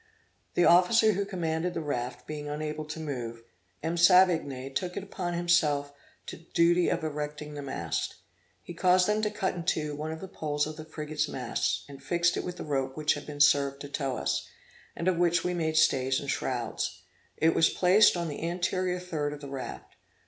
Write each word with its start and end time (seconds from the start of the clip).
The 0.55 0.65
officer 0.65 1.11
who 1.11 1.25
commanded 1.25 1.75
the 1.75 1.81
raft 1.81 2.25
being 2.25 2.49
unable 2.49 2.85
to 2.85 2.99
move, 2.99 3.43
M. 3.83 3.97
Savigny 3.97 4.71
took 4.71 4.97
upon 4.97 5.35
himself 5.35 5.93
the 6.27 6.37
duty 6.37 6.89
of 6.89 7.03
erecting 7.03 7.53
the 7.53 7.61
mast. 7.61 8.15
He 8.63 8.73
caused 8.73 9.05
them 9.05 9.21
to 9.21 9.29
cut 9.29 9.53
in 9.53 9.63
two 9.63 9.95
one 9.95 10.11
of 10.11 10.19
the 10.19 10.27
poles 10.27 10.65
of 10.65 10.75
the 10.75 10.85
frigate's 10.85 11.27
masts, 11.27 11.85
and 11.87 12.01
fixed 12.01 12.35
it 12.35 12.43
with 12.43 12.57
the 12.57 12.63
rope 12.65 12.97
which 12.97 13.13
had 13.13 13.43
served 13.43 13.79
to 13.81 13.89
tow 13.89 14.17
us, 14.17 14.47
and 14.95 15.07
of 15.07 15.17
which 15.17 15.43
we 15.43 15.53
made 15.53 15.77
stays 15.77 16.19
and 16.19 16.31
shrouds. 16.31 17.03
It 17.37 17.53
was 17.53 17.69
placed 17.69 18.17
on 18.17 18.27
the 18.27 18.41
anterior 18.49 18.97
third 18.99 19.33
of 19.33 19.41
the 19.41 19.49
raft. 19.49 19.97